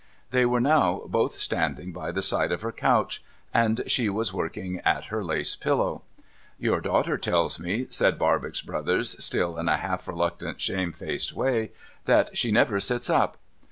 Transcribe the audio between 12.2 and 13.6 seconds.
she never sits up.'